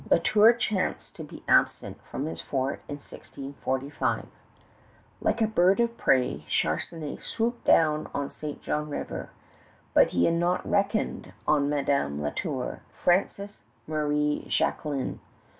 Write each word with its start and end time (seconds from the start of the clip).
La 0.09 0.17
Tour 0.17 0.51
chanced 0.51 1.15
to 1.15 1.23
be 1.23 1.43
absent 1.47 2.01
from 2.09 2.25
his 2.25 2.41
fort 2.41 2.79
in 2.87 2.95
1645. 2.95 4.25
Like 5.21 5.41
a 5.43 5.47
bird 5.47 5.79
of 5.79 5.95
prey 5.95 6.43
Charnisay 6.49 7.21
swooped 7.21 7.69
on 7.69 8.31
St. 8.31 8.63
John 8.63 8.89
River; 8.89 9.29
but 9.93 10.07
he 10.07 10.25
had 10.25 10.33
not 10.33 10.67
reckoned 10.67 11.33
on 11.47 11.69
Madame 11.69 12.19
La 12.19 12.31
Tour 12.31 12.81
Frances 13.03 13.61
Marie 13.85 14.43
Jacqueline. 14.49 15.19